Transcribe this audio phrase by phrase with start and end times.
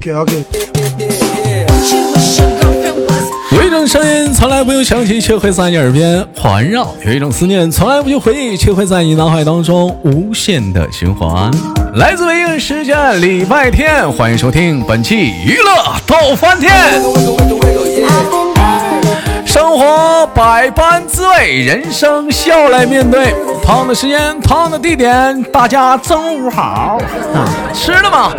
[0.00, 0.44] OK OK。
[3.52, 11.50] 有一种声音从来不用想起，却会在你耳边环绕；有一种思念从来不用回忆，却会在你脑海当中无限的循环。
[11.96, 16.72] 来自北京时间礼拜天，欢迎收听本期娱乐逗翻天。
[19.44, 23.34] 生活百般滋味，人生笑来面对。
[23.62, 26.98] 胖的时间，胖的地点，大家中午好，
[27.74, 28.32] 吃了吗？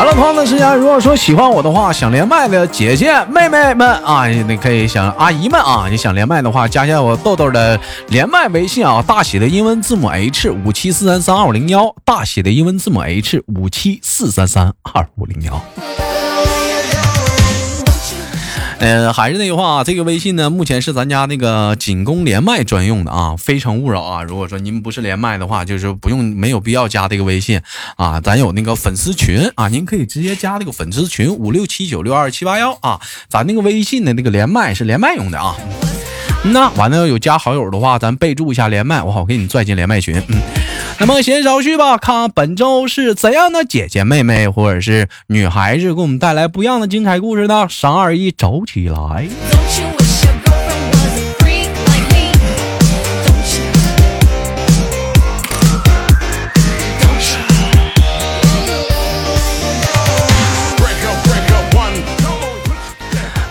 [0.00, 7.78] 好了，朋友们时间，如果说喜欢我的话，想连麦的姐姐妹妹们啊，你可以想阿姨们啊，你想连麦的话，加一下我豆豆的
[8.08, 15.62] 连麦微信啊，大写的英文字母 H 五七四三三二五零幺，大写的英文字母 H 五七四三三二五零幺。
[18.82, 24.22] 嗯，还是那句话啊，这个微信呢，目前是咱家那个仅供连麦专用的啊，非诚勿扰啊。
[24.22, 27.60] 如果说您不是连麦的话，就是不用没有必要加这个微信
[27.96, 28.18] 啊。
[28.22, 32.98] 咱有那个粉丝群啊，您可以直接加这个粉丝群五六七九六二七八幺啊。
[33.28, 35.54] 咱那个微信的那个连麦是连麦用的啊。
[36.42, 40.16] 那完了有加好友的话，咱备注一下连麦，我好给你拽进连麦群。
[40.28, 40.40] 嗯，
[41.00, 47.66] 那么闲少叙吧，看本周是怎样的姐姐妹妹或者是女孩子给我们带来不一样的精彩故事呢？
[47.70, 49.26] 三二一，走起来！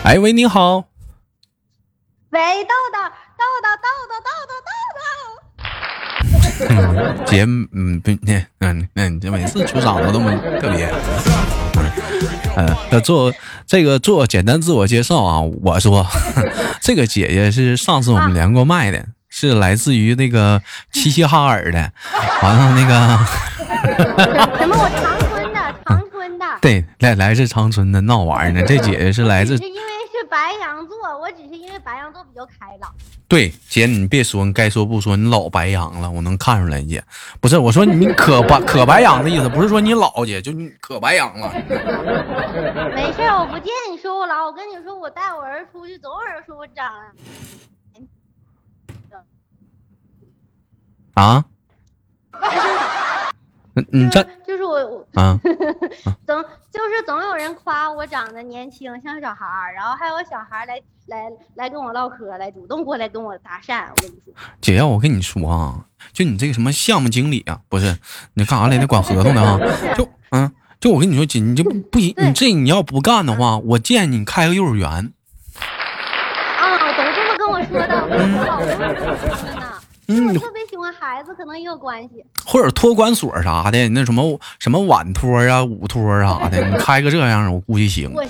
[0.03, 0.85] 哎喂，你好。
[2.29, 2.99] 喂，豆豆，
[3.37, 4.78] 豆豆，豆豆，豆豆，豆
[6.59, 7.25] 豆。
[7.25, 10.91] 姐，嗯，不，那，嗯，那，你这每次出场都那么特别。
[12.55, 13.33] 嗯，要做
[13.65, 15.41] 这个做简单自我介绍啊。
[15.41, 16.05] 我说，
[16.81, 21.91] 这个姐姐是上次我们连过麦的，是来自于那个齐齐哈尔的。
[22.43, 22.93] 完了那个。
[24.57, 24.75] 什么？
[24.75, 26.45] 我 长春的，长春的。
[26.61, 28.61] 对，来来自长春的闹玩呢。
[28.67, 29.55] 这姐姐是来自。
[29.57, 29.79] 因为
[30.11, 32.91] 是白羊座，我只是因为白羊座比较开朗。
[33.29, 37.03] 对，姐，你别说，你该说不说，你老白羊了，我能看出来，姐。
[37.39, 41.53] 不是，我说你可白 可白羊的意思，不是说你老姐，就你可白羊了。
[42.95, 46.91] 没事，我不见你说我老，我跟你说，我带我儿子出去，总有人说我长。
[51.13, 51.45] 啊？
[53.91, 54.77] 你这就是我
[55.15, 55.39] 啊，
[56.25, 56.41] 总
[56.71, 63.87] 就是总有人夸我长得年轻，像小孩儿，然后还有小孩来来来跟我唠嗑，来主动过来跟我搭讪。
[63.89, 67.97] 我跟你说，姐要我跟你说啊，就你这个什么项目经理啊，不是
[68.35, 68.87] 你干啥来的？
[68.87, 69.59] 管合同的啊？
[69.97, 75.11] 就嗯，就我跟你说，姐，你就不行，你这你要不干的话，我建议你开个幼儿园。
[76.59, 79.68] 啊，都这么跟我说的，我老跟我说的呢。
[80.09, 82.25] 嗯，特别喜欢孩子，可能也有关系。
[82.43, 88.11] 或者托管所啥的，那什么什么晚托啊、午托啥的，你开个这样，我估计行。
[88.13, 88.23] 我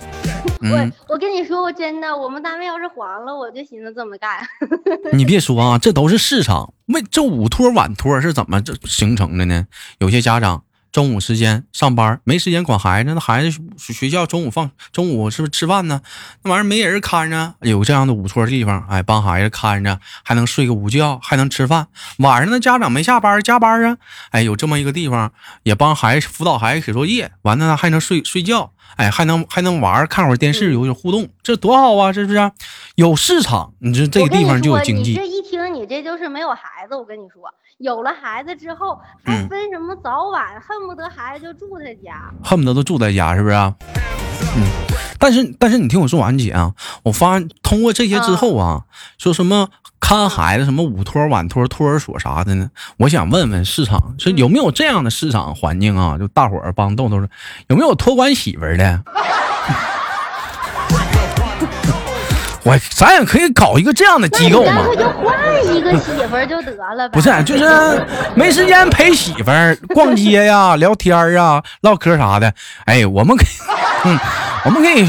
[0.62, 4.40] 我我跟你说，我真的，我们单位要是黄了，我就寻思这么干。
[5.14, 6.74] 你别说啊，这都是市场。
[6.88, 9.66] 为这午托晚托是怎么这形成的呢？
[10.00, 10.64] 有些家长。
[10.92, 16.02] 中午时间上班没时间管孩子，那孩子学校中午放中午是不是吃饭呢？
[16.44, 21.88] 那玩意儿没人看着，有这样的午托地方，哎，帮孩子看着，还能睡个午觉，还能吃饭。
[22.18, 23.98] 晚上呢，家长没下班加班啊，
[24.32, 25.32] 哎，有这么一个地方，
[25.64, 32.52] 也帮孩子辅导孩子写作业，完了还能睡睡觉，哎，还能还能玩，看会儿电视，有点互动，这多好啊，是不是？
[32.96, 35.14] 有市场，你这这个地方就有经济。
[35.14, 37.54] 这一听你这就是没有孩子，我跟你说。
[37.80, 43.56] 有了孩子之后，还分什么早晚，恨不得孩子就住他家，恨不得都住在家，是不是？
[43.56, 44.68] 嗯，
[45.18, 46.74] 但是但是你听我说完，姐啊，
[47.04, 48.84] 我发现通过这些之后啊，
[49.18, 49.70] 说什么
[50.02, 52.70] 看孩子，什么午托、晚托、托儿所啥的呢？
[52.98, 56.18] 我想问问市场，说有没有这样的市场环境啊？
[56.20, 57.30] 就大伙儿帮豆豆说，
[57.68, 59.04] 有没有托管媳妇的？
[62.70, 64.84] 我咱也可以搞一个这样的机构嘛？
[64.96, 67.14] 就换一个媳妇儿就得了呗。
[67.14, 67.66] 不是，就是
[68.36, 72.54] 没时间陪媳妇儿逛街呀、聊天啊、唠嗑啥的。
[72.86, 73.48] 哎，我们可以，
[74.06, 74.20] 嗯，
[74.66, 75.04] 我们可以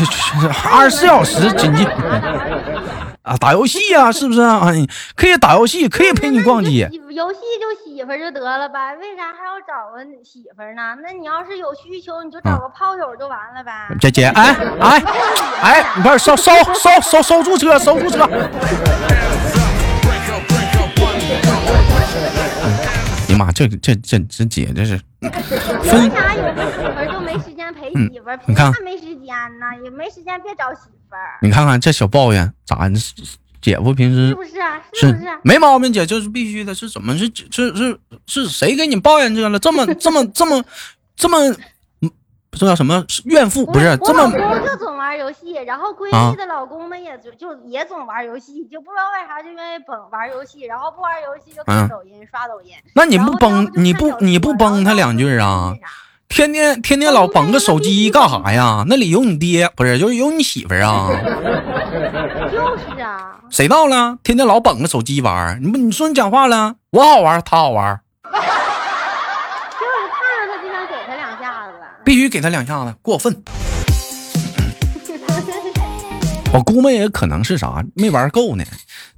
[0.72, 1.86] 二十四小时紧急。
[3.22, 4.66] 啊，打游戏呀，是不是啊？
[5.14, 6.88] 可以打游戏，可以陪你逛街。
[7.10, 10.96] 游戏就媳妇就得了呗，为啥还要找个媳妇呢？
[11.02, 13.94] 那你要是有需求，你就找个炮友就完了呗。
[14.00, 15.02] 姐姐， 哎哎
[15.62, 18.24] 哎，你快收收收收收住车，收住车。
[18.24, 18.28] 哎
[23.28, 24.98] 呀妈，这这这这姐这是。
[25.20, 25.30] 为
[26.08, 28.30] 啥有个媳妇就没时间陪媳妇？
[28.46, 30.99] 你看没时间呢，也没时间别找媳妇。
[31.42, 32.88] 你看看这小抱怨咋？
[33.60, 34.80] 姐夫平时是不是啊？
[34.94, 35.28] 是不是？
[35.42, 36.74] 没毛病，姐，就是必须的。
[36.74, 39.58] 是怎么是是是是谁给你抱怨这个了？
[39.58, 40.64] 这么这么这么
[41.14, 41.54] 这么，
[42.52, 43.66] 这叫什么怨妇？
[43.66, 44.22] 不是这么。
[44.22, 52.72] 我老公就总玩游戏，然后闺蜜的老公们也就就也总玩游戏，就不知道为啥就愿意崩玩游戏，然后不玩游戏就看抖音刷抖音。
[52.94, 55.74] 那你不崩你不你不崩他两句啊？
[56.30, 58.84] 天天天天老捧个手机干啥呀？
[58.86, 61.10] 那里有你爹，不是就是有你媳妇儿啊？
[62.50, 63.36] 就是啊。
[63.50, 64.16] 谁到了？
[64.22, 66.76] 天天老捧个手机玩，你不你说你讲话了？
[66.92, 68.00] 我好玩，他好玩。
[68.24, 68.36] 就是
[70.14, 71.72] 看着他就想给他两下子。
[72.04, 73.42] 必须给他两下子，过分。
[76.54, 78.64] 我估摸也可能是啥，没玩够呢。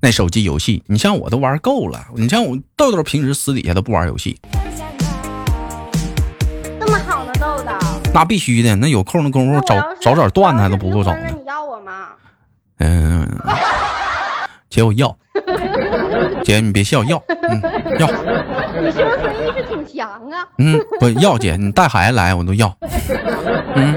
[0.01, 2.07] 那手机游戏，你像我都玩够了。
[2.17, 4.41] 你像我豆豆平时私底下都不玩游戏。
[8.15, 11.27] 那必须的，那有空的功夫找找点段子都不够找呢。
[11.29, 12.09] 你要我吗？
[12.79, 13.27] 嗯，
[14.69, 15.17] 姐我要。
[16.45, 17.63] 姐你别笑，要，嗯，
[17.99, 18.07] 要。
[18.81, 20.47] 你生存意识挺强啊。
[20.59, 22.77] 嗯，不要姐，你带孩子来我都要。
[23.75, 23.95] 嗯，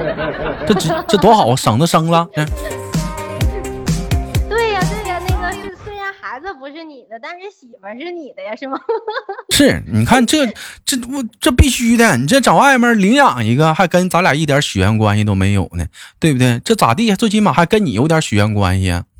[0.66, 2.26] 这这这多好啊，省得生了。
[2.36, 2.48] 嗯。
[6.90, 8.80] 你的，但是媳妇是你的呀，是吗？
[9.50, 10.46] 是，你看这
[10.86, 15.86] 这我这必须的，你这找外面领养一个，还跟咱俩一点血缘关系都没有呢，
[16.20, 16.60] 对不对？
[16.64, 17.14] 这咋地？
[17.16, 18.92] 最起码还跟你有点血缘关系。
[18.92, 19.04] 啊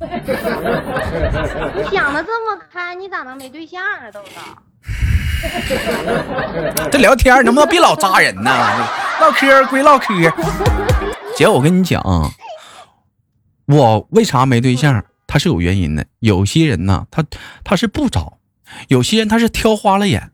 [1.74, 4.40] 你想的这么开，你咋能没对象啊，豆豆？
[6.90, 8.50] 这聊天能不能别老扎人呢？
[9.20, 10.14] 唠嗑归唠嗑，
[11.36, 12.02] 姐，我跟你讲，
[13.66, 15.04] 我为啥没对象？
[15.26, 17.24] 他是有原因的，有些人呢，他
[17.64, 18.38] 他是不找，
[18.88, 20.30] 有些人他是挑花了眼。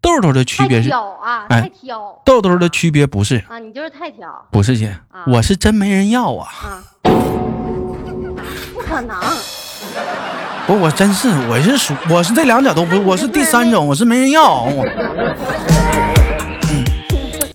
[0.00, 2.20] 豆豆的区别是，挑啊，太挑。
[2.26, 4.46] 豆豆的区别不是啊，你就是太挑。
[4.50, 4.94] 不是姐，
[5.26, 6.48] 我是真没人要啊。
[6.62, 6.84] 啊，
[8.74, 9.16] 不可能。
[10.66, 14.66] 不，我真是，我是属，我是这两者都不，我是第三种，我是没人要。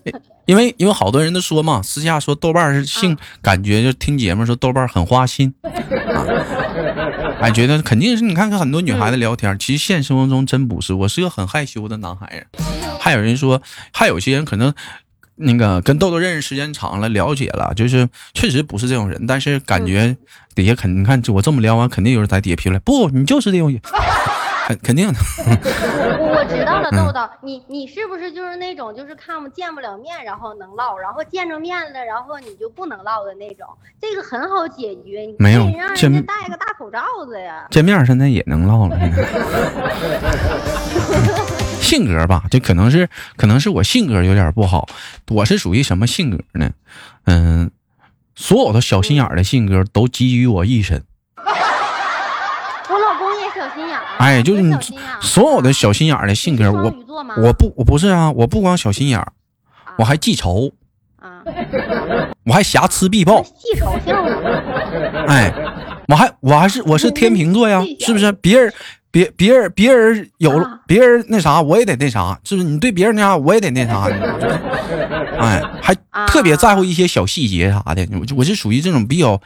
[0.45, 6.25] 因为因为好多人都说嘛，私下说豆瓣是性感觉，就听节目说豆瓣很花心， 啊，
[7.39, 12.63] 哎，觉得肯定是你看看很多女孩子聊天，其实现实生活中真不是，我是个很害羞的男孩子。
[12.99, 13.61] 还有人说，
[13.93, 14.73] 还有些人可能
[15.35, 20.17] 那个跟豆豆认识时间长了，了解了，就是确实不是这种人，但是感觉
[20.55, 23.79] 底下肯你看我这么聊完，肯定有人在底下评论，不，你就是这种人。
[24.75, 25.19] 肯定的，
[26.19, 33.67] 我我知道了，豆豆，你你是不是就是那种就是看不见不了面，然后能唠，然后见着面了，然后你就不能唠的那种？
[33.99, 37.65] 这个很好解决，你没有让人家戴个大口罩子呀。
[37.71, 38.97] 见面现在也能唠了，
[41.81, 44.87] 性格吧，这可能是可能是我性格有点不好，
[45.29, 46.69] 我是属于什么性格呢？
[47.25, 47.71] 嗯，
[48.35, 51.03] 所有的小心眼的性格都集于我一身。
[54.19, 54.75] 哎，就是你
[55.21, 56.93] 所有的小心眼的性格，我
[57.37, 59.25] 我不我不是啊，我不光小心眼
[59.97, 60.69] 我还记仇
[61.19, 61.41] 啊，
[62.43, 63.41] 我还瑕疵必报。
[63.41, 64.23] 记仇像
[65.25, 65.53] 哎，
[66.07, 68.29] 我还我还是我是天秤座呀，是不是？
[68.33, 68.73] 别人
[69.09, 72.67] 别别人别人有别人那啥，我也得那啥，是不是？
[72.67, 74.03] 你对别人那啥，我也得那啥。
[75.39, 75.95] 哎，还
[76.27, 78.05] 特别在乎一些小细节啥的。
[78.11, 79.41] 我我是属于这种比较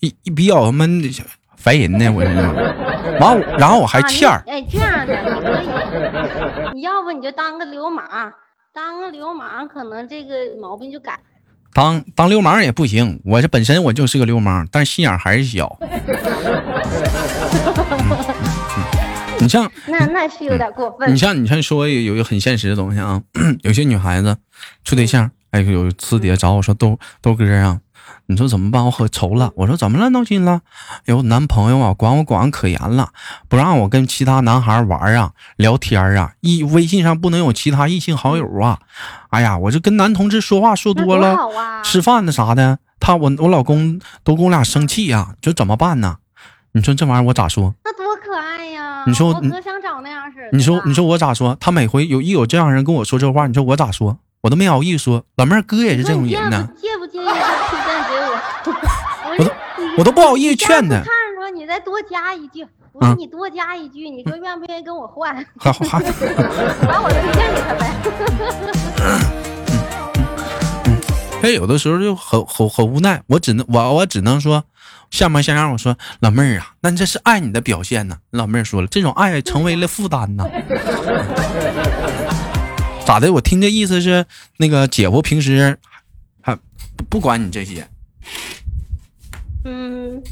[0.00, 1.10] 一比较闷的。
[1.66, 2.30] 烦人呢，我这
[3.18, 4.40] 完，然后我还欠儿。
[4.46, 5.50] 哎，这样的你可
[6.70, 8.32] 以，你要不你就当个流氓，
[8.72, 11.18] 当个流氓，可能这个毛病就改。
[11.74, 15.76] 当当流氓也不行，我这本身我就是个流氓，但是心眼还是小。
[19.40, 21.12] 你像 那那是有点过分。
[21.12, 23.20] 你像你像说有一个很现实的东西啊，
[23.64, 24.36] 有些女孩子
[24.84, 27.80] 处对象，哎，有私底下找我说豆豆哥啊。
[28.28, 28.84] 你说怎么办？
[28.84, 29.52] 我可愁了。
[29.54, 30.10] 我说怎么了？
[30.10, 30.60] 闹心了？
[31.04, 33.10] 有男朋友啊，管我管可严了，
[33.48, 38.80] 不让我跟其他男孩玩啊，聊天啊，一微信上不能有其他异性好友啊。
[39.30, 41.36] 哎呀，我这跟男同志说话说多了，
[41.82, 46.16] 吃饭的啥的，他我我老公都跟我俩生气呀，这怎么办呢？
[46.72, 47.74] 你说这玩意儿我咋说？
[47.84, 49.04] 那多可爱呀！
[49.06, 50.56] 你说我哥想找那样式的。
[50.56, 51.56] 你说你说我咋说？
[51.58, 54.18] 他每回有一有这样人跟我说这话，你说我咋说？
[54.42, 56.68] 我都没好意思说，老妹儿哥也是这种人呢。
[56.76, 57.26] 介不介意
[59.38, 59.44] 我？
[59.44, 59.50] 都
[59.98, 60.96] 我都不好意思劝他。
[60.96, 65.34] 看着你再多加一句，我说你多加一句，你说愿不愿意跟我换？
[65.56, 65.98] 好 好，
[66.86, 67.92] 把我推荐给他呗。
[71.42, 74.64] 哎，有的时候就很很很无奈，我只能我我只能说，
[75.10, 75.70] 像模像样。
[75.70, 78.18] 我说老妹儿啊，那这是爱你的表现呢。
[78.30, 80.44] 老妹儿说了，这种爱成为了负担呢。
[83.06, 83.32] 咋的？
[83.32, 85.78] 我听这意思是，那个姐夫平时
[86.40, 86.58] 还
[87.08, 87.86] 不管你这些，
[89.66, 90.22] 嗯，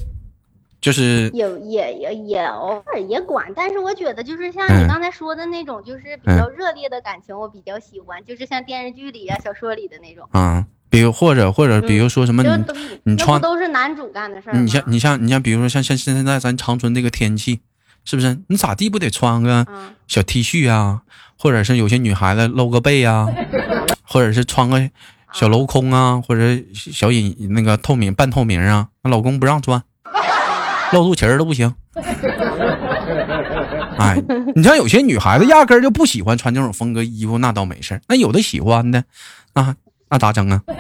[0.81, 4.85] 就是也也也也偶尔也管，但是我觉得就是像嗯。
[4.85, 12.65] 你刚才说的那种，就是比较热烈的感情，我比较喜欢，就是像电视剧里呀、小说里的那种，啊，比如或者或者比如说什么你
[13.03, 14.57] 你穿都是男主干的事儿？
[14.57, 17.61] 你像你像你像比如说像像现在咱长春这个天气，
[18.05, 18.39] 是不是？
[18.49, 19.95] 你咋地不得穿个嗯。
[20.07, 21.01] 小 T 恤啊，
[21.39, 23.27] 或者是有些女孩子露个背啊，
[24.05, 24.91] 或者是穿个
[25.35, 29.83] 小镂空啊，或者小隐那个透明半透明啊，那老公不让穿，
[30.93, 31.75] 露肚脐儿都不行。
[33.99, 34.17] 哎，
[34.55, 38.01] 你像有些女孩子压根儿就不喜欢穿这种风格衣服，那倒没事儿。
[38.09, 39.03] 那有的喜欢的，
[39.55, 39.75] 那
[40.09, 40.63] 那咋整啊？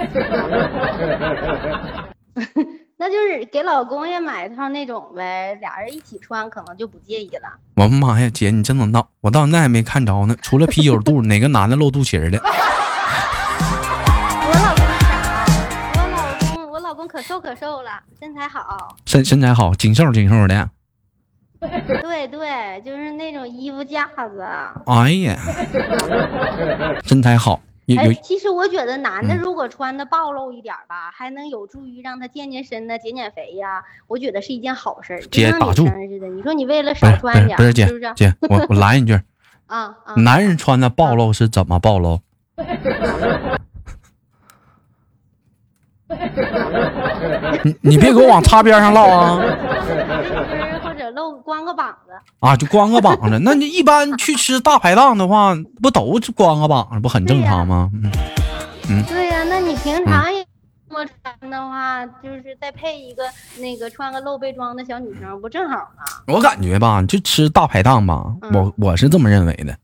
[2.96, 7.48] 那就是给老公也买一套那种呗，俩人一起穿可能就不介意了。
[7.76, 9.08] 我妈呀，姐，你真能闹！
[9.20, 12.40] 我到现在还没看着呢，除了啤酒肚，哪个男的露肚脐儿的？
[17.26, 17.90] 瘦可瘦了，
[18.20, 18.94] 身材好。
[19.06, 20.68] 身身材好，紧瘦紧瘦的。
[21.58, 24.46] 对对，就是那种衣服架子。
[24.84, 25.34] 哎呀，
[27.02, 27.62] 身材好，
[27.96, 35.26] 哎，其实我觉得男的嗯如果穿的暴露一点儿吧，还能有助于让他健健身呢、减减肥呀、我觉得是一件好事。
[35.30, 38.12] 姐打住你说你为了少穿点不是姐是不是？
[38.14, 39.14] 姐，我我拦一句，
[39.66, 40.14] 啊啊！
[40.16, 42.20] 男人穿的暴露是怎么暴露？
[47.64, 49.40] 你你别给我往擦边上唠啊！
[49.40, 49.46] 就
[49.86, 53.38] 是或者露光个膀子，啊，就光个膀子。
[53.42, 57.90] 那你一般去吃大排档的话，不都是光个膀子，不很正常吗？
[58.88, 60.44] 嗯，对呀、那你平常也
[60.88, 63.22] 这么穿的话，就是再配一个
[63.58, 66.04] 那个穿个露背装的小女生，不正好吗？
[66.26, 69.74] 我感觉吧，就吃大排档吧，嗯我我是这么认为的，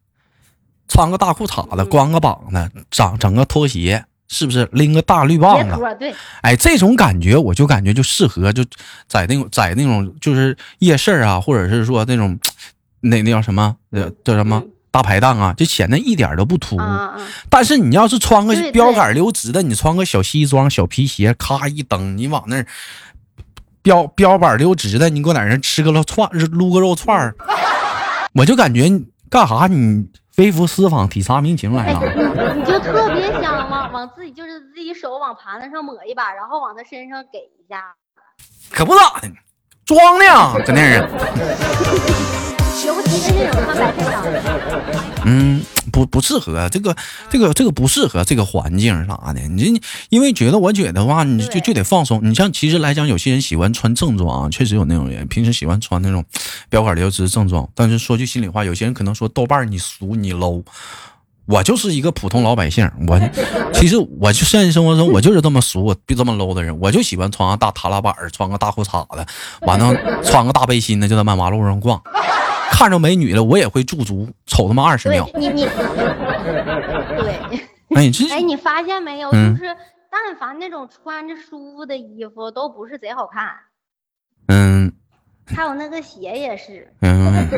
[0.87, 5.77] 穿个大裤衩子，嗯光个膀子，整整个拖鞋，是不是拎个大绿棒子？
[5.99, 8.65] 对，哎，这种感觉我就感觉就适合就
[9.07, 12.39] 在那种在那种就是夜市啊，或者是说那种
[13.03, 13.77] 那那叫什么？
[13.91, 14.57] 呃叫什么？
[14.65, 14.71] 嗯。
[14.93, 16.81] 大排档啊，就显得一点儿都不突兀。
[16.81, 22.67] 啊啊，但是你要是穿个标杆溜直的，你穿个小西装、小皮鞋，咔一蹬，你往那儿
[23.83, 27.33] 标标板溜直的，你给我在那儿吃个肉串，撸个肉串儿，
[28.35, 28.91] 我就感觉
[29.29, 30.05] 干啥你
[30.39, 32.01] 微服私访、体察民情来哎，了。
[32.83, 37.95] 特别想往往自己就是自己手往盘子上抹一把，然后往他身上给一下。
[38.71, 39.31] 可不咋的，
[39.85, 41.09] 装的呀，搁那儿。
[42.87, 44.43] 尤其是那种穿白衬衫的，
[45.27, 46.97] 嗯，不不适合这个
[47.29, 49.41] 这个这个不适合这个环境啥的。
[49.41, 52.21] 你这因为觉得我觉得话，你就就得放松。
[52.23, 56.25] 你像其实来讲，有些人喜欢穿正装啊，确实有那种人，平时喜欢穿那种
[56.71, 57.69] 标杆流直正装。
[57.75, 60.65] 但是说句心里话，有些人可能说豆瓣儿你俗你 low。
[61.51, 63.21] 我就是一个普通老百姓，我
[63.75, 69.27] 其实我就现实生活中我就是这么俗，我这么 low 的人，我就喜欢穿个大踏拉板儿，穿个大裤衩子，
[69.63, 72.01] 完了穿个大背心的，就在马马路上逛。
[72.71, 75.29] 看着美女了，我也会驻足瞅他妈二十秒。
[75.35, 77.35] 你你，对，
[77.97, 79.29] 哎，这哎，你发现没有？
[79.33, 79.77] 嗯就是
[80.11, 83.51] 但凡那种穿着舒服的衣服，都不是贼好看。
[84.47, 84.91] 嗯
[85.47, 87.49] 还有那个鞋也是，嗯，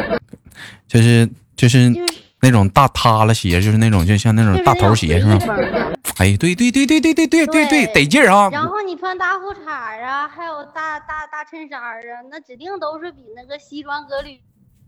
[0.88, 5.38] 就是就是就是那种大塌了鞋，就是那种就像那种大头鞋是吧？
[5.38, 5.98] 那种随意风的。
[6.18, 8.50] 哎，对对对对对对对对对，对得劲儿啊！
[8.52, 14.38] 然后你穿大裤衩儿啊，还有大大大衬衫儿啊，那指定都是比那个西装革履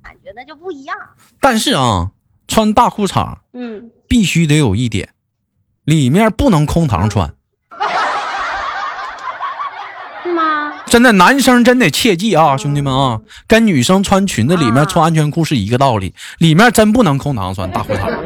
[0.03, 0.97] 感觉那就不一样。
[1.41, 2.11] 但是啊，
[2.49, 5.09] 穿大裤衩嗯，必须得有一点，
[5.85, 7.33] 里面不能空膛穿。
[10.23, 10.75] 是吗？
[10.95, 18.17] 真的，男生真得切记啊，兄弟们啊，跟女生穿裙子里面穿安全裤是一个道理，里面真不能空膛穿 大裤衩。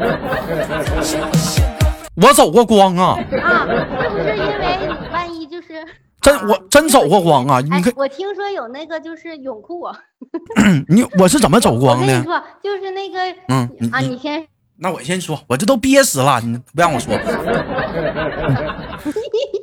[2.13, 5.83] 我走过光啊，啊，是不是因为你万一就是？
[6.21, 7.59] 真啊我真走过光啊！
[7.59, 9.97] 你哎看，我听说有那个就是泳裤，啊
[10.89, 12.13] 你我是怎么走光的？
[12.13, 14.45] 跟你说，就是那个，嗯啊，你你先，
[14.77, 17.17] 那我先说，我这都憋死了，你不让我说。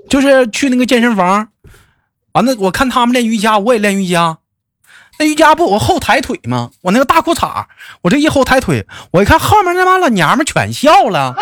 [0.08, 1.46] 就是去那个健身房，
[2.36, 4.36] 完了我看他们练瑜伽，我也练瑜伽。
[5.18, 6.68] 那瑜伽不我后抬腿吗？
[6.82, 7.64] 我那个大裤衩，
[8.02, 11.34] 我这一后抬腿，我一看后面那帮老娘们全笑了。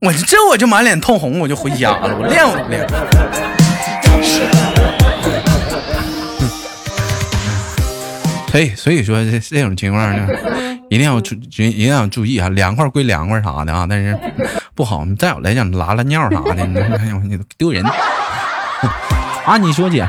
[0.00, 2.16] 我这我就满脸通红，我就回家了。
[2.18, 2.88] 我练我练？
[8.50, 10.26] 所以所以说这这种情况呢，
[10.88, 14.16] 一定要注一定要注意啊，凉快归凉快啥的啊，但是
[14.74, 15.04] 不好。
[15.04, 17.84] 你再有来讲拉拉尿啥的， 你哎呦你丢人
[19.44, 19.58] 啊！
[19.58, 20.00] 你说姐，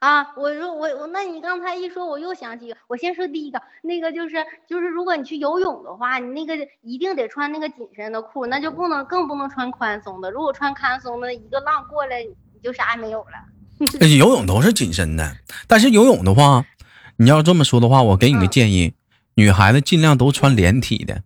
[0.00, 10.30] 啊，我说我我，那你刚才一说，我又想起，我先说第一个，那个就是就是，如果你去游泳的话，你那个一定得穿那个紧身的裤，那就不能更不能穿宽松的。
[10.30, 13.30] 如果穿宽松的，一个浪过来，你就啥也没有了。
[14.00, 15.36] 呃游泳都是紧身的，
[15.66, 16.64] 但是游泳的话，
[17.16, 18.94] 你要这么说的话，我给你个建议，
[19.34, 21.22] 女孩子尽量都穿连体的。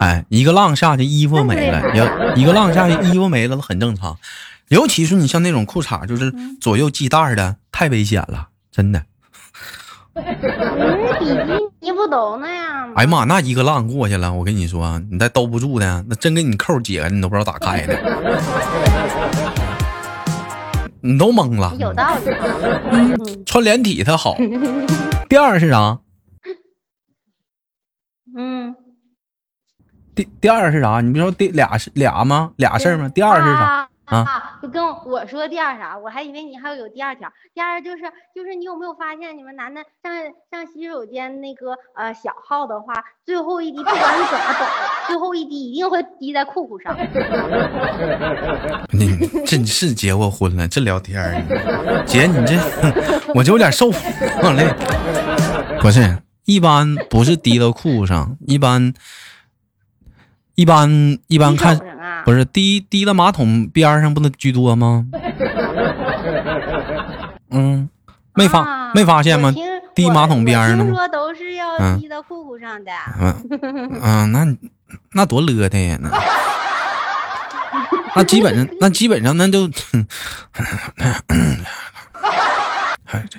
[0.00, 4.16] 哎，一个浪下去，衣服没了，要一个浪下去，衣服没了，很正常。
[4.68, 9.02] 尤其是你像那种裤衩，就是左右系带儿的，太危险了，真的。
[10.14, 10.24] 嗯，
[11.18, 11.34] 比基
[11.80, 12.94] 尼不都那样吗？
[12.96, 17.94] 哎呀妈，那一个浪过去了，我跟你说，你再兜不住的，那真给你扣解开，你都不知道咋开的，
[21.02, 21.74] 你都懵了。
[21.78, 22.30] 有道理。
[22.90, 24.36] 嗯穿连体它好。
[25.28, 25.98] 第二是啥？
[28.36, 28.74] 嗯，
[30.14, 31.00] 第第二是啥？
[31.00, 32.52] 你不说第俩是俩吗？
[32.56, 33.08] 俩事儿吗？
[33.08, 33.88] 第二是啥？
[34.06, 34.58] 啊！
[34.60, 37.32] 就跟我说第二啥，我还以为你还有第二条。
[37.54, 38.02] 第二就是
[38.34, 40.12] 就是你有没有发现，你们男的上
[40.50, 42.92] 上洗手间那个呃小号的话，
[43.24, 44.66] 最后一滴不管你怎么抖，
[45.06, 46.96] 最后一滴一定会滴在裤裤上。
[48.90, 52.58] 你这是结过婚了，这聊天儿，姐你这
[53.32, 54.76] 我就有点受不了。
[55.80, 58.92] 不是，一般不是滴到裤上，一般
[60.60, 61.80] 一般一般看
[62.22, 65.06] 不是滴滴到马桶边儿上不能居多吗？
[67.48, 67.88] 嗯，
[68.34, 69.54] 没发、啊没发现吗
[69.94, 72.90] 滴马桶边儿呢听说都是要嗯滴到裤裤上的。
[73.18, 73.34] 嗯
[74.02, 74.46] 嗯，那
[75.12, 75.96] 那多乐的呀！
[75.98, 76.10] 那
[78.16, 79.64] 那基本上，那基本上那就，
[83.06, 83.38] 哎这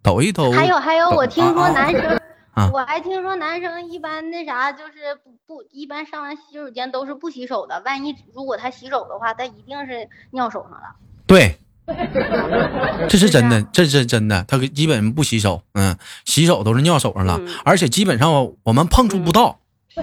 [0.00, 0.52] 抖一抖。
[0.52, 2.20] 还有还有，我听说男生，
[2.54, 7.82] 啊我还听说男生一般那啥，就是不不，一般上完洗手间都是不洗手的。
[7.84, 10.94] 万一如果他洗手的话，他一定是尿手上了。
[11.26, 11.58] 对，
[13.08, 14.44] 这是真的，这是真的。
[14.46, 19.58] 他基本不洗手，嗯，洗手都是尿手上了，嗯而且基本上我我们碰触不到。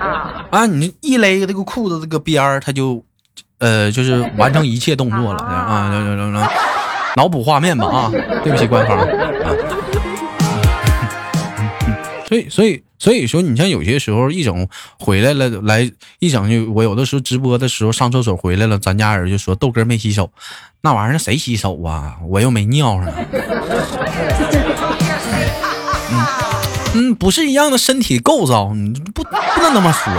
[0.00, 3.04] 啊，啊，你一勒这个裤子这个边儿，他就，
[3.58, 5.90] 呃，就是完成一切动作了啊！
[7.16, 8.10] 脑补画面吧啊！
[8.44, 8.98] 对不起，官方。
[8.98, 9.06] 啊
[12.28, 14.66] 所以，所以，所以说，你像有些时候一整
[14.98, 20.30] 回来了，来一整就我有的时候直播的时候上厕所回来了，咱家人就说豆哥没洗手，
[20.80, 22.16] 那玩意儿谁洗手啊？
[22.26, 23.12] 我又没尿上。
[26.94, 30.12] 嗯，不是一样的身体构造，你不不能那么说。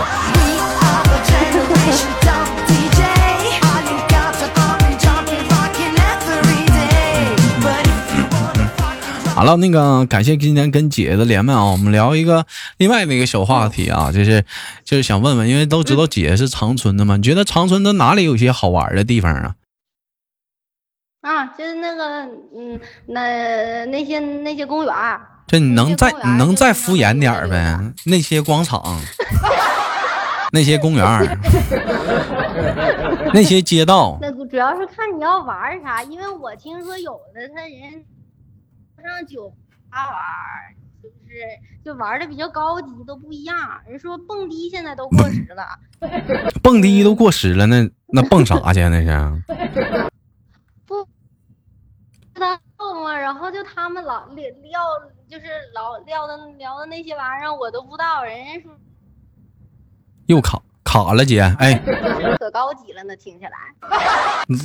[9.38, 12.44] 好了，那个感谢今天跟姐姐的连麦啊，我们聊一个
[12.78, 14.44] 另外的一个小话题啊，就是
[14.82, 19.54] 就是想问问，因为都知道姐姐是长春的嘛，你觉得长春的哪里有些好玩的地方啊？
[21.20, 27.78] 啊，就是那个，嗯，那那些那些公园儿，这你能再你能再敷衍点儿呗？
[28.06, 29.00] 那些广场，
[30.50, 31.24] 那些公园儿，
[33.32, 38.04] 那些街道，那主要是看你要玩儿啥，因为我听说有的他人
[39.02, 39.48] 上酒
[39.90, 41.42] 吧玩儿，就是
[41.84, 43.80] 就玩的比较高级都不一样。
[43.86, 45.66] 人说蹦迪现在都过时了，
[46.62, 48.88] 蹦迪都过时了，那那蹦啥去啊？
[48.88, 50.10] 那是
[50.86, 51.06] 不，
[52.34, 54.80] 他蹦啊，然后就他们老撂撂，
[55.28, 58.24] 就是老撂的聊的那些玩意儿，我都不知道。
[58.24, 58.72] 人家说
[60.26, 61.74] 又卡卡了，姐，哎，
[62.38, 63.50] 可高级了呢，听起来。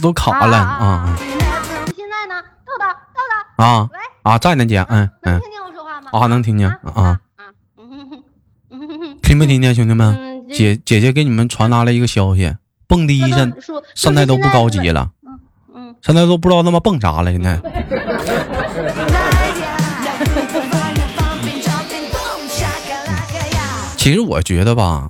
[0.01, 1.27] 都卡了啊现
[2.09, 3.19] 在呢，豆豆豆
[3.57, 6.09] 豆，啊喂，啊，在呢，姐，嗯嗯，能听见我说话吗？
[6.13, 7.43] 啊能听见啊啊啊，
[7.77, 10.15] 嗯哼哼听没听见，兄弟们？
[10.15, 12.55] 嗯，姐姐姐给你们传达了一个消息，
[12.87, 13.53] 蹦迪现
[13.93, 14.79] 现在都不高级。
[14.79, 15.31] 了，现在
[15.75, 17.31] 嗯，现在都不知道他妈蹦啥了。
[17.33, 17.59] 现在.
[23.97, 25.09] 其实我觉得吧，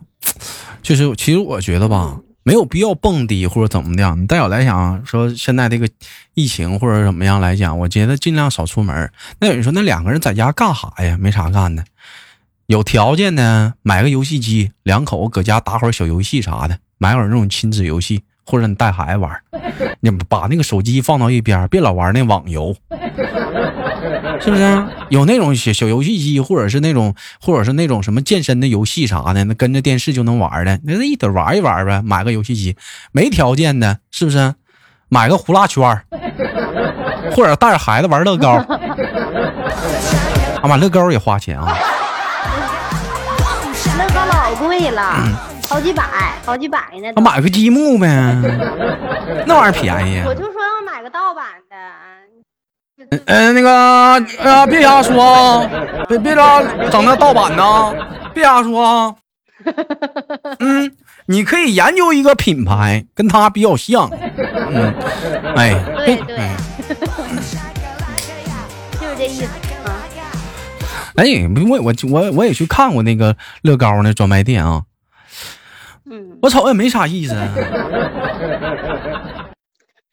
[0.83, 4.15] 就是其实我觉得吧，没有必要蹦迪或者怎么的。
[4.15, 5.89] 你再有来讲说现在这个
[6.33, 9.09] 疫情或者怎么样来讲，我觉得尽量少出门。
[9.39, 11.17] 那有人说那两个人在家干啥呀？
[11.17, 11.85] 没啥干的。
[12.65, 19.41] 有条件呢买个游戏机，两口子搁家打会儿小游戏啥的，买会儿那种亲子游戏，或者你带孩子玩，
[20.01, 22.75] 你把那个手机放到一边，别老玩那网游，
[24.43, 24.85] 是不是？
[25.09, 32.01] 有那种小小游戏机，或者是那种，或者是那种什么健身的游戏啥的，那跟着电视就能玩的，那一得玩一玩呗。
[32.03, 32.75] 买个游戏机，
[33.11, 34.53] 没条件的，是不是？
[35.07, 36.03] 买个呼啦圈儿，
[37.35, 38.53] 或者带着孩子玩乐高。
[40.61, 41.77] 啊买，乐高也花钱啊！
[43.97, 45.13] 乐高老贵了，
[45.69, 46.03] 好几百，
[46.45, 47.21] 好几百呢那。
[47.21, 48.07] 买个积木呗，
[49.45, 50.23] 那玩意儿便宜。
[50.25, 51.75] 我就说要买个盗版的。
[53.25, 53.69] 嗯、那个，
[54.39, 55.69] 哎呀，别瞎说啊，
[56.07, 59.15] 别别老整那盗版的，别瞎说啊。
[60.59, 60.91] 嗯，
[61.27, 64.09] 你可以研究一个品牌，跟它比较像。
[64.09, 64.93] 嗯，
[65.55, 65.73] 哎，
[66.05, 66.55] 对对哎
[68.99, 69.51] 就是这意思啊。
[71.15, 71.23] 哎，
[71.69, 74.81] 我我我我也去看过那个乐高那专卖店啊，
[76.09, 77.35] 嗯，我瞅也没啥意思。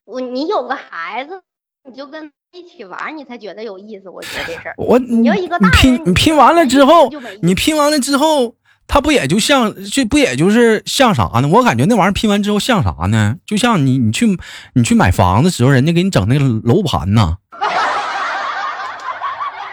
[0.05, 1.41] 我你有个孩子，
[1.89, 4.11] 你就跟一起玩，你才觉得有意思。
[4.11, 4.75] 我觉得这事儿。
[4.77, 7.11] 我你要一个你拼你拼完了之后
[7.43, 8.55] 你拼完了之后，
[8.87, 11.49] 它不也就像这不也就是像啥呢？
[11.49, 13.37] 我感觉那玩意儿拼完之后像啥呢？
[13.47, 14.27] 就像你你去
[14.75, 17.39] 你去买房的时候，人家给你整那个楼盘呢。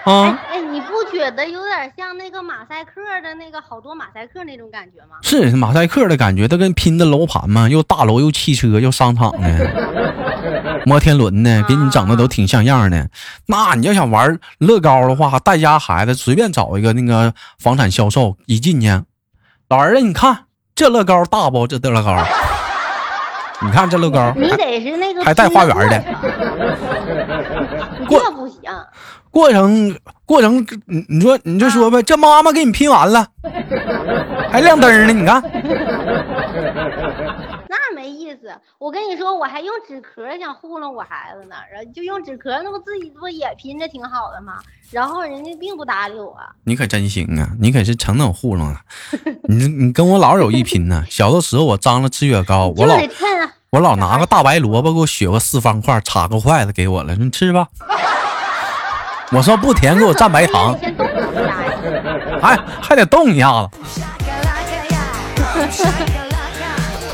[0.06, 5.17] 啊，哎，你不觉得有点像那个马赛克的那个好多马赛克那种感觉吗？
[5.22, 9.43] 是马赛克的感觉，它跟拼的楼盘嘛，又大楼又汽车又商场的，
[10.88, 13.10] 摩天轮呢，给你整的都挺像样的。
[13.47, 18.88] 那你要想玩乐高的话，带家孩子随便找一个那个房产销售，一进去，
[19.67, 20.45] 老儿子，你看
[20.76, 21.67] 这乐高大不？
[21.67, 22.15] 这乐高，
[23.62, 26.02] 你看这乐高，你得是那个还带花园的
[28.08, 28.62] 过不行。
[29.30, 29.93] 过程
[30.26, 33.28] 过程，你你说你就说呗，这妈妈给你拼完了，
[34.50, 35.43] 还亮灯呢，你看。
[38.77, 44.60] 我跟你说，我还用纸壳想糊弄我孩子呢，然后就用纸壳，那不自己不也拼着挺好的吗？
[44.91, 46.38] 然后人家并不搭理我。
[46.63, 47.49] 你可真行啊！
[47.60, 48.79] 你可是成能糊弄了。
[49.49, 51.03] 你你跟我老有一拼呢。
[51.10, 52.97] 小的时候我张罗吃雪糕，我就老
[53.69, 57.67] 我老拿个大白萝卜给我削个四方块，插个筷子给我了，你吃吧。
[59.33, 62.39] 我说不甜，给我蘸白糖你，先动一下呀。
[62.41, 64.01] 还还得动一下子。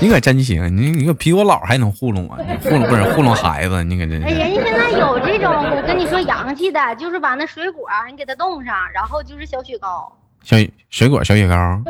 [0.03, 4.35] 你可真行，你你可比我老还能糊弄我，你糊弄不是糊弄孩子，你可真哎，是。
[4.37, 10.11] 人家现在有这种，我跟你说洋气的，就是把那水果儿你给它冻上，然后就是小雪糕。
[10.43, 10.57] 小
[10.89, 11.81] 水果小雪糕，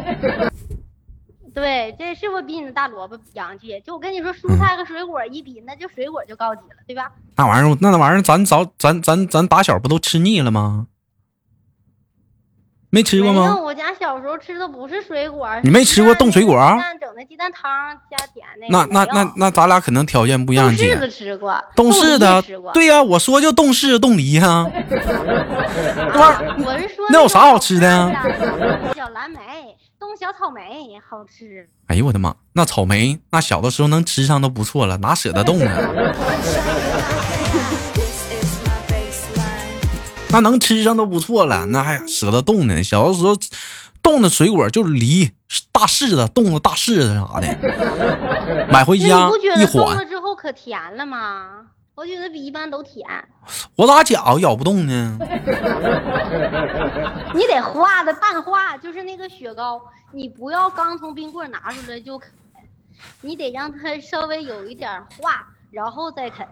[1.56, 3.82] 对，这是不是比你的大萝卜洋气？
[3.84, 7.12] 就我跟你说，蔬菜和水果一比，那就水果就高级了，对吧？
[7.36, 10.86] 那玩意儿那那玩意儿咱早咱咱咱打小不都吃腻了吗？
[12.94, 13.58] 没吃过吗？
[13.60, 15.50] 我家小时候吃的不是水果。
[15.64, 19.04] 你没吃过冻水果儿鸡蛋整的鸡蛋汤加甜那那个。
[19.12, 20.96] 那那那咱俩可能条件不一样，姐。
[20.96, 24.72] 冻柿子吃过，冻柿子吃过，对呀、我说就冻柿子冻梨哈、 我
[26.80, 28.14] 是说那有啥好吃的
[28.96, 29.40] 小蓝莓，
[30.00, 30.62] 冻小草莓
[31.10, 31.68] 好吃。
[31.88, 35.74] 哎呦我的妈，那草莓那小的时候能吃上都不错了，哪舍得冻啊？
[40.34, 42.84] 那能吃上都不错了，那还舍得冻呢？
[42.84, 43.38] 小的时候
[44.02, 45.30] 冻的水果就是梨、
[45.72, 49.10] 大柿子、冻的大柿子啥的，买回家一
[49.60, 51.68] 你冻了，之后可甜了吗？
[51.94, 53.06] 我觉得比一般都甜。
[53.76, 55.16] 我咋假我咬不动呢？
[57.36, 59.80] 你得化的半化，就是那个雪糕，
[60.12, 62.32] 你不要刚从冰棍拿出来就啃，
[63.22, 64.92] 你得让它稍微有一点
[65.22, 66.48] 化，然后再啃。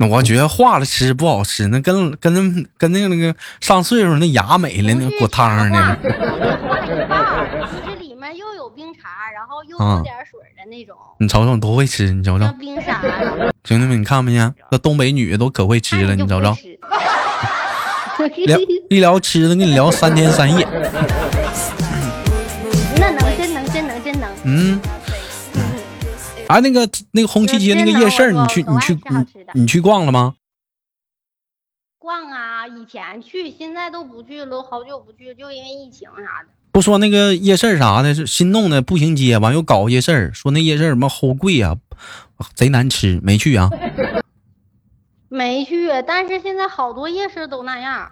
[0.00, 2.40] 那我觉得化了吃不好吃，那跟跟那
[2.78, 5.94] 跟那个那个上岁数那牙没了，那果汤呢。
[6.02, 6.16] 你得
[6.56, 8.96] 化一半儿，就是里面又有冰碴，
[9.34, 12.10] 然后又啊有点水的那种，你瞅瞅，你多会吃！
[12.12, 12.96] 你瞅瞅，冰碴。
[13.64, 14.54] 兄弟们，你看没见？
[14.70, 16.56] 那东北女的都可会吃了，哎你瞅瞅。
[18.16, 18.58] 就聊
[18.88, 20.66] 一聊吃的，跟你聊三天三夜。
[22.96, 24.30] 那能真能真能真能。
[24.44, 24.80] 嗯，
[26.50, 30.34] 啊，那个那个红旗街那个夜市，你去你去你你去逛了吗？
[32.00, 36.48] 逛啊，以前去，现在都不去了，好久不去，就因为疫情啥的。
[36.72, 41.76] 不说那个夜市啥的，是新弄的步行街，完又搞夜市儿，说那夜市什么齁贵啊，
[42.54, 43.70] 贼难吃，没去啊，
[45.30, 48.10] 没去，但是现在好多夜市都那样。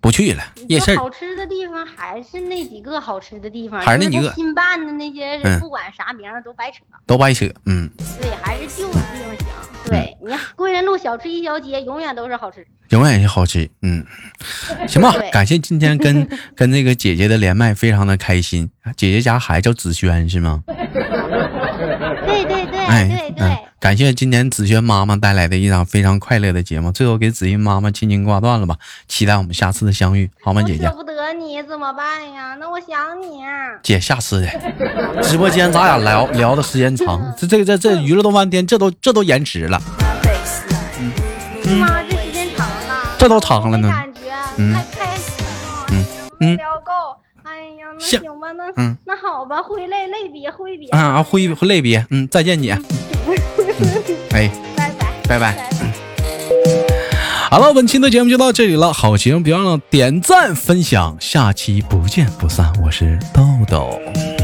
[0.00, 0.42] 不去了。
[0.68, 6.78] 夜市好吃的地方还是那几个好吃的地方，还是那几个新办的那些，嗯不管啥名儿都白扯。
[7.06, 9.46] 都白扯，嗯，对，还是旧的地方行。
[9.86, 12.66] 对你看贵人路小吃一条街，永远都是好吃。
[12.90, 14.04] 永远是好吃，嗯，
[14.86, 18.70] 行吧，感谢今天跟 跟那个姐姐的连麦，非常的开心。
[18.96, 20.62] 姐姐家孩子叫子轩是吗？
[22.26, 23.46] 对对对哎，对对。
[23.46, 26.90] 嗯，感谢今天子轩妈妈带来的一场非常快乐的节目。
[26.90, 30.90] 最后给子欣妈妈轻轻挂断了吧，期待我们下次的相遇，好吗，姐姐舍？
[30.92, 32.56] 不得你怎么办呀？
[32.58, 33.38] 那我想你。
[33.82, 39.80] 姐，下次的直播间咱俩聊聊的时间长，这这这这娱乐动半天，这都这都延迟了。
[41.62, 42.02] 是吗？
[42.08, 44.20] 这时间长了，这都长了呢感觉
[44.56, 46.04] 嗯太开心了，嗯
[46.40, 46.92] 嗯聊够。
[47.48, 52.72] 哎哎呀，那行行吧，那嗯那好吧，挥泪泪别挥别啊啊，挥挥类别，嗯，再见姐，
[54.32, 55.38] 哎，拜拜拜拜。
[55.38, 55.70] 拜拜。
[57.50, 62.70] 好了，本期的节目就到这里了，好节目别忘了点赞分享，下期不见不散。
[62.84, 64.37] 我是豆豆。